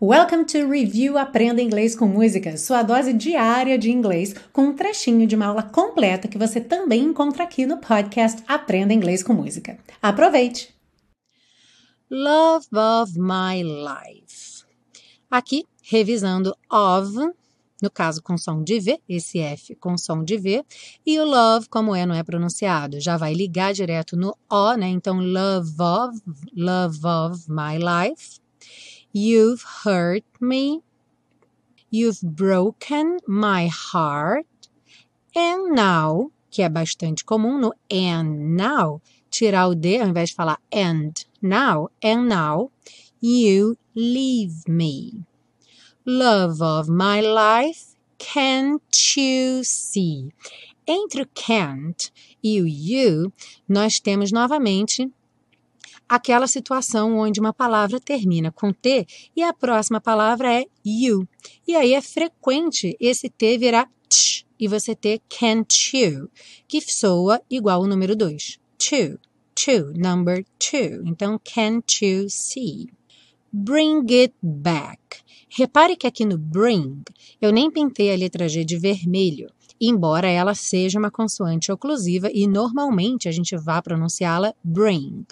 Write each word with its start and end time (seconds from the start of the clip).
Welcome 0.00 0.44
to 0.44 0.68
Review 0.68 1.18
Aprenda 1.18 1.60
Inglês 1.60 1.96
com 1.96 2.06
Música, 2.06 2.56
sua 2.56 2.84
dose 2.84 3.12
diária 3.12 3.76
de 3.76 3.90
inglês, 3.90 4.32
com 4.52 4.66
um 4.66 4.72
trechinho 4.72 5.26
de 5.26 5.34
uma 5.34 5.46
aula 5.46 5.64
completa 5.64 6.28
que 6.28 6.38
você 6.38 6.60
também 6.60 7.02
encontra 7.02 7.42
aqui 7.42 7.66
no 7.66 7.78
podcast 7.78 8.40
Aprenda 8.46 8.94
Inglês 8.94 9.24
com 9.24 9.32
Música. 9.32 9.76
Aproveite! 10.00 10.72
Love 12.08 12.68
of 12.72 13.18
my 13.18 13.60
life. 13.64 14.64
Aqui, 15.28 15.64
revisando 15.82 16.54
of, 16.72 17.12
no 17.82 17.90
caso 17.90 18.22
com 18.22 18.38
som 18.38 18.62
de 18.62 18.78
V, 18.78 19.00
esse 19.08 19.40
F 19.40 19.74
com 19.74 19.98
som 19.98 20.22
de 20.22 20.38
V, 20.38 20.64
e 21.04 21.18
o 21.18 21.24
love, 21.24 21.68
como 21.68 21.92
é, 21.92 22.06
não 22.06 22.14
é 22.14 22.22
pronunciado, 22.22 23.00
já 23.00 23.16
vai 23.16 23.34
ligar 23.34 23.74
direto 23.74 24.16
no 24.16 24.32
O, 24.48 24.74
né? 24.74 24.86
Então, 24.86 25.18
love 25.18 25.72
of, 25.82 26.22
love 26.56 27.00
of 27.04 27.50
my 27.50 27.78
life. 27.78 28.38
You've 29.20 29.64
hurt 29.82 30.22
me. 30.40 30.82
You've 31.90 32.22
broken 32.22 33.18
my 33.26 33.66
heart. 33.66 34.46
And 35.34 35.74
now, 35.74 36.30
que 36.48 36.62
é 36.62 36.68
bastante 36.68 37.24
comum 37.24 37.60
no 37.60 37.72
and 37.90 38.56
now, 38.56 39.02
tirar 39.28 39.70
o 39.70 39.74
D 39.74 39.98
ao 39.98 40.06
invés 40.06 40.28
de 40.28 40.34
falar 40.36 40.58
and 40.72 41.12
now, 41.42 41.88
and 42.00 42.28
now, 42.28 42.70
you 43.20 43.76
leave 43.96 44.68
me. 44.68 45.24
Love 46.06 46.62
of 46.62 46.88
my 46.88 47.20
life, 47.20 47.96
can't 48.18 49.16
you 49.16 49.64
see? 49.64 50.32
Entre 50.86 51.22
o 51.22 51.26
can't 51.34 52.12
e 52.40 52.62
o 52.62 52.66
you, 52.68 53.32
nós 53.68 53.98
temos 53.98 54.30
novamente 54.30 55.10
aquela 56.08 56.46
situação 56.46 57.18
onde 57.18 57.40
uma 57.40 57.52
palavra 57.52 58.00
termina 58.00 58.50
com 58.50 58.72
T 58.72 59.06
e 59.36 59.42
a 59.42 59.52
próxima 59.52 60.00
palavra 60.00 60.52
é 60.52 60.64
you. 60.84 61.28
E 61.66 61.76
aí 61.76 61.94
é 61.94 62.00
frequente 62.00 62.96
esse 63.00 63.28
T 63.28 63.58
virar 63.58 63.90
t 64.08 64.46
e 64.58 64.66
você 64.66 64.94
ter 64.94 65.20
can't 65.28 65.96
you, 65.96 66.28
que 66.66 66.80
soa 66.80 67.40
igual 67.48 67.82
ao 67.82 67.86
número 67.86 68.16
2. 68.16 68.58
Two, 68.78 69.18
two, 69.54 69.92
number 69.94 70.44
two. 70.58 71.02
Então, 71.06 71.38
can't 71.44 72.04
you 72.04 72.28
see? 72.28 72.88
Bring 73.52 74.04
it 74.10 74.34
back. 74.42 75.00
Repare 75.48 75.96
que 75.96 76.06
aqui 76.06 76.24
no 76.24 76.36
bring 76.36 77.02
eu 77.40 77.52
nem 77.52 77.70
pintei 77.70 78.12
a 78.12 78.16
letra 78.16 78.48
G 78.48 78.64
de 78.64 78.78
vermelho, 78.78 79.50
embora 79.80 80.28
ela 80.28 80.54
seja 80.54 80.98
uma 80.98 81.10
consoante 81.10 81.72
oclusiva 81.72 82.28
e 82.32 82.46
normalmente 82.46 83.28
a 83.28 83.32
gente 83.32 83.56
vá 83.56 83.80
pronunciá-la 83.80 84.54
bring 84.62 85.24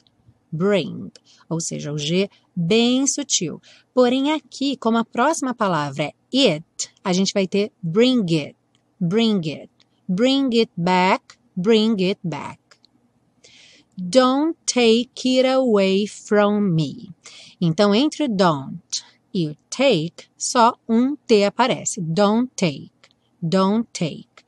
bring, 0.56 1.10
ou 1.48 1.60
seja, 1.60 1.92
o 1.92 1.98
G 1.98 2.28
bem 2.54 3.06
sutil. 3.06 3.60
Porém, 3.94 4.32
aqui, 4.32 4.76
como 4.76 4.98
a 4.98 5.04
próxima 5.04 5.54
palavra 5.54 6.04
é 6.04 6.14
it, 6.54 6.90
a 7.04 7.12
gente 7.12 7.32
vai 7.32 7.46
ter 7.46 7.72
bring 7.82 8.24
it, 8.34 8.56
bring 9.00 9.40
it, 9.48 9.70
bring 10.08 10.48
it 10.58 10.70
back, 10.76 11.36
bring 11.56 11.92
it 12.02 12.20
back. 12.22 12.60
Don't 13.98 14.56
take 14.66 15.38
it 15.38 15.48
away 15.48 16.06
from 16.06 16.60
me. 16.60 17.10
Então, 17.60 17.94
entre 17.94 18.28
don't 18.28 18.78
e 19.32 19.48
o 19.48 19.56
take, 19.68 20.28
só 20.36 20.74
um 20.88 21.14
T 21.14 21.44
aparece. 21.44 22.00
Don't 22.00 22.50
take, 22.56 22.90
don't 23.40 23.86
take. 23.92 24.44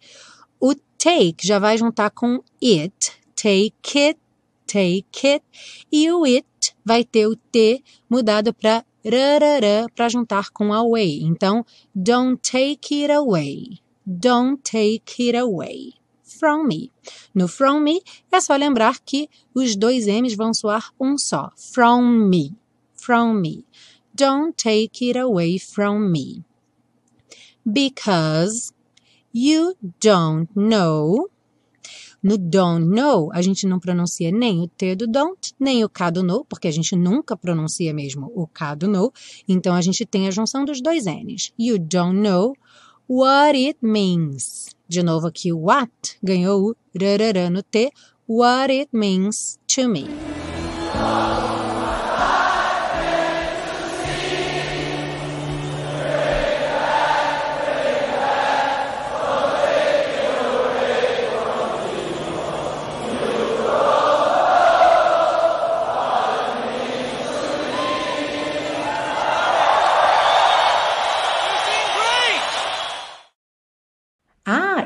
O 0.58 0.74
take 0.96 1.46
já 1.46 1.58
vai 1.58 1.76
juntar 1.76 2.10
com 2.10 2.42
it, 2.62 3.12
take 3.36 3.98
it, 3.98 4.20
take 4.68 5.26
it, 5.26 5.44
e 5.90 6.10
o 6.12 6.24
it 6.24 6.46
vai 6.84 7.04
ter 7.04 7.26
o 7.26 7.34
T 7.34 7.82
mudado 8.08 8.52
para 8.52 8.84
rarará 9.04 9.86
para 9.94 10.08
juntar 10.08 10.50
com 10.50 10.72
away. 10.72 11.22
Então, 11.22 11.64
don't 11.94 12.38
take 12.42 13.02
it 13.02 13.12
away. 13.12 13.80
Don't 14.06 14.62
take 14.62 15.28
it 15.28 15.36
away 15.36 15.94
from 16.22 16.66
me. 16.66 16.92
No 17.34 17.48
from 17.48 17.80
me 17.80 18.00
é 18.30 18.40
só 18.40 18.54
lembrar 18.56 19.00
que 19.00 19.28
os 19.54 19.74
dois 19.74 20.06
M's 20.06 20.34
vão 20.34 20.54
soar 20.54 20.92
um 21.00 21.18
só. 21.18 21.50
From 21.56 22.28
me. 22.28 22.54
From 22.94 23.40
me. 23.40 23.64
Don't 24.14 24.54
take 24.56 25.08
it 25.08 25.18
away 25.18 25.58
from 25.58 26.10
me. 26.10 26.44
Because 27.64 28.72
you 29.32 29.74
don't 30.00 30.48
know 30.54 31.28
no 32.28 32.36
don't 32.36 32.84
know, 32.94 33.30
a 33.32 33.40
gente 33.40 33.66
não 33.66 33.80
pronuncia 33.80 34.30
nem 34.30 34.60
o 34.60 34.68
T 34.68 34.94
do 34.94 35.06
don't, 35.06 35.54
nem 35.58 35.82
o 35.82 35.88
K 35.88 36.10
do 36.10 36.22
know, 36.22 36.44
porque 36.44 36.68
a 36.68 36.70
gente 36.70 36.94
nunca 36.94 37.34
pronuncia 37.34 37.94
mesmo 37.94 38.30
o 38.34 38.46
K 38.46 38.74
do 38.74 38.86
know. 38.86 39.10
Então 39.48 39.74
a 39.74 39.80
gente 39.80 40.04
tem 40.04 40.28
a 40.28 40.30
junção 40.30 40.62
dos 40.62 40.82
dois 40.82 41.06
N's. 41.06 41.54
You 41.58 41.78
don't 41.78 42.20
know 42.20 42.52
what 43.08 43.56
it 43.56 43.78
means. 43.80 44.68
De 44.86 45.02
novo 45.02 45.26
aqui 45.26 45.50
what 45.54 45.90
ganhou 46.22 46.70
o 46.70 46.76
rarará 47.00 47.48
no 47.48 47.62
T. 47.62 47.90
What 48.28 48.70
it 48.70 48.90
means 48.92 49.58
to 49.74 49.88
me. 49.88 50.27